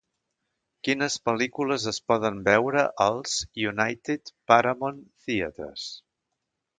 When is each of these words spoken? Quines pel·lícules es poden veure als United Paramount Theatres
Quines 0.87 1.17
pel·lícules 1.29 1.83
es 1.91 1.99
poden 2.11 2.39
veure 2.47 2.85
als 3.05 3.35
United 3.67 4.33
Paramount 4.53 5.03
Theatres 5.29 5.85